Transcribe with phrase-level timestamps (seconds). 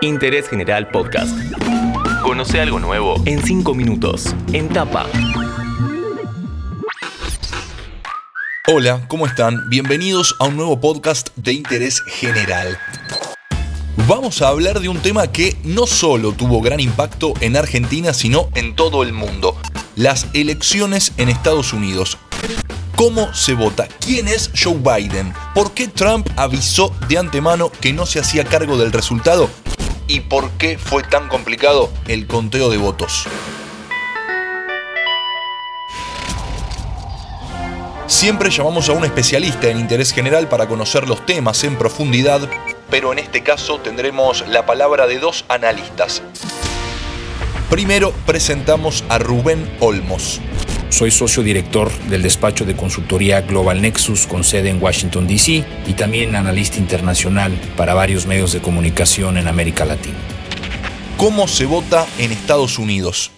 [0.00, 1.36] Interés General Podcast.
[2.22, 4.34] Conoce algo nuevo en 5 minutos.
[4.52, 5.06] En tapa.
[8.68, 9.68] Hola, ¿cómo están?
[9.68, 12.78] Bienvenidos a un nuevo podcast de Interés General.
[14.06, 18.48] Vamos a hablar de un tema que no solo tuvo gran impacto en Argentina, sino
[18.54, 19.56] en todo el mundo.
[19.96, 22.18] Las elecciones en Estados Unidos.
[22.98, 23.86] ¿Cómo se vota?
[24.00, 25.32] ¿Quién es Joe Biden?
[25.54, 29.48] ¿Por qué Trump avisó de antemano que no se hacía cargo del resultado?
[30.08, 33.28] ¿Y por qué fue tan complicado el conteo de votos?
[38.08, 42.50] Siempre llamamos a un especialista en interés general para conocer los temas en profundidad,
[42.90, 46.20] pero en este caso tendremos la palabra de dos analistas.
[47.70, 50.40] Primero presentamos a Rubén Olmos.
[50.90, 55.64] Soy socio director del despacho de consultoría Global Nexus con sede en Washington, D.C.
[55.86, 60.16] y también analista internacional para varios medios de comunicación en América Latina.
[61.18, 63.30] ¿Cómo se vota en Estados Unidos?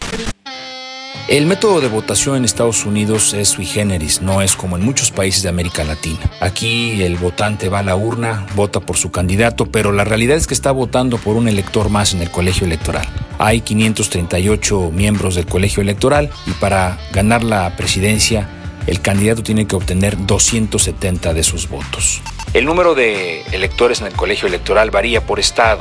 [1.28, 5.10] El método de votación en Estados Unidos es sui generis, no es como en muchos
[5.10, 6.30] países de América Latina.
[6.41, 10.47] Aquí el votante va a la urna, vota por su candidato, pero la realidad es
[10.47, 13.06] que está votando por un elector más en el colegio electoral.
[13.42, 18.47] Hay 538 miembros del colegio electoral y para ganar la presidencia
[18.86, 22.20] el candidato tiene que obtener 270 de sus votos.
[22.52, 25.80] El número de electores en el colegio electoral varía por estado.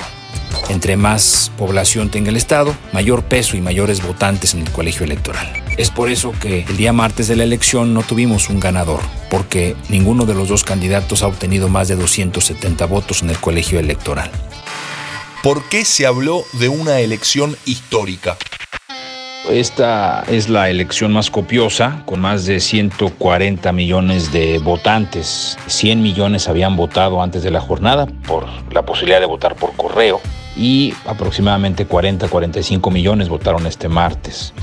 [0.69, 5.51] Entre más población tenga el Estado, mayor peso y mayores votantes en el colegio electoral.
[5.77, 9.75] Es por eso que el día martes de la elección no tuvimos un ganador, porque
[9.89, 14.31] ninguno de los dos candidatos ha obtenido más de 270 votos en el colegio electoral.
[15.41, 18.35] ¿Por qué se habló de una elección histórica?
[19.49, 25.57] Esta es la elección más copiosa, con más de 140 millones de votantes.
[25.67, 30.19] 100 millones habían votado antes de la jornada por la posibilidad de votar por correo
[30.57, 34.53] y aproximadamente 40-45 millones votaron este martes.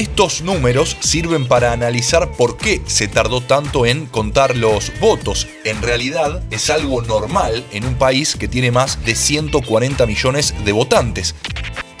[0.00, 5.46] Estos números sirven para analizar por qué se tardó tanto en contar los votos.
[5.66, 10.72] En realidad es algo normal en un país que tiene más de 140 millones de
[10.72, 11.34] votantes.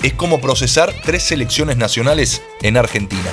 [0.02, 3.30] Es como procesar tres elecciones nacionales en Argentina.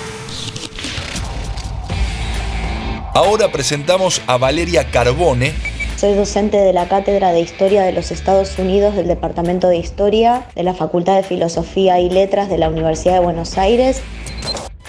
[3.13, 5.53] Ahora presentamos a Valeria Carbone,
[5.95, 10.45] soy docente de la Cátedra de Historia de los Estados Unidos del Departamento de Historia
[10.55, 14.03] de la Facultad de Filosofía y Letras de la Universidad de Buenos Aires.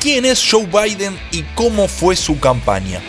[0.00, 3.00] ¿Quién es Joe Biden y cómo fue su campaña?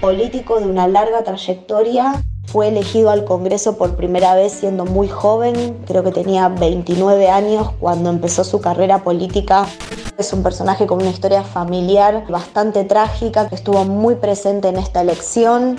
[0.00, 5.76] Político de una larga trayectoria, fue elegido al Congreso por primera vez siendo muy joven,
[5.88, 9.66] creo que tenía 29 años cuando empezó su carrera política.
[10.16, 15.00] Es un personaje con una historia familiar bastante trágica que estuvo muy presente en esta
[15.00, 15.76] elección.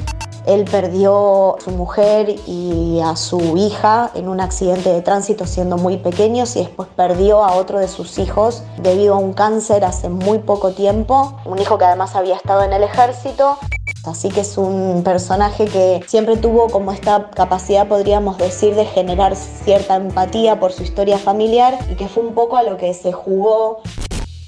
[0.49, 5.77] Él perdió a su mujer y a su hija en un accidente de tránsito siendo
[5.77, 10.09] muy pequeños y después perdió a otro de sus hijos debido a un cáncer hace
[10.09, 11.35] muy poco tiempo.
[11.45, 13.59] Un hijo que además había estado en el ejército.
[14.05, 19.35] Así que es un personaje que siempre tuvo como esta capacidad, podríamos decir, de generar
[19.35, 23.11] cierta empatía por su historia familiar y que fue un poco a lo que se
[23.11, 23.81] jugó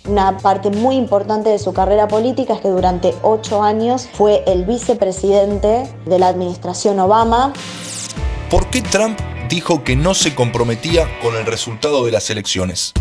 [0.07, 4.65] una parte muy importante de su carrera política es que durante ocho años fue el
[4.65, 7.53] vicepresidente de la administración Obama.
[8.49, 9.19] ¿Por qué Trump
[9.49, 12.93] dijo que no se comprometía con el resultado de las elecciones?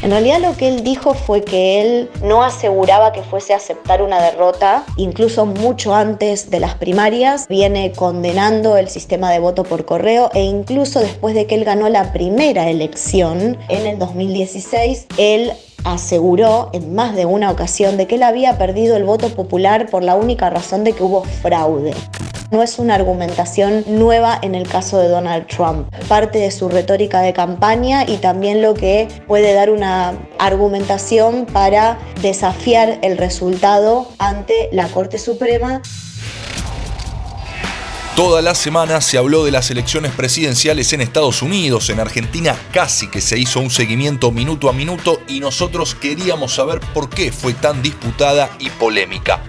[0.00, 4.00] En realidad lo que él dijo fue que él no aseguraba que fuese a aceptar
[4.00, 9.84] una derrota, incluso mucho antes de las primarias, viene condenando el sistema de voto por
[9.84, 15.52] correo e incluso después de que él ganó la primera elección en el 2016, él
[15.92, 20.02] aseguró en más de una ocasión de que él había perdido el voto popular por
[20.02, 21.94] la única razón de que hubo fraude.
[22.50, 25.86] No es una argumentación nueva en el caso de Donald Trump.
[26.08, 31.98] Parte de su retórica de campaña y también lo que puede dar una argumentación para
[32.22, 35.82] desafiar el resultado ante la Corte Suprema
[38.18, 43.06] Toda la semana se habló de las elecciones presidenciales en Estados Unidos, en Argentina casi
[43.06, 47.54] que se hizo un seguimiento minuto a minuto y nosotros queríamos saber por qué fue
[47.54, 49.40] tan disputada y polémica.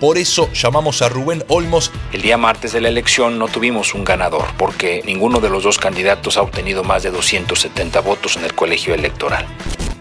[0.00, 1.92] Por eso llamamos a Rubén Olmos.
[2.12, 5.78] El día martes de la elección no tuvimos un ganador porque ninguno de los dos
[5.78, 9.46] candidatos ha obtenido más de 270 votos en el colegio electoral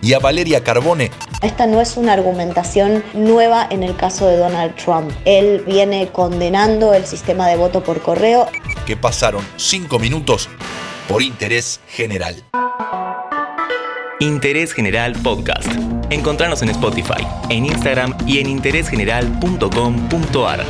[0.02, 1.12] y a Valeria Carbone.
[1.42, 5.12] Esta no es una argumentación nueva en el caso de Donald Trump.
[5.26, 8.48] Él viene condenando el sistema de voto por correo.
[8.86, 10.50] Que pasaron cinco minutos
[11.08, 12.36] por interés general.
[14.20, 15.68] Interés General Podcast.
[16.10, 20.66] Encontrarnos en Spotify, en Instagram y en interésgeneral.com.ar.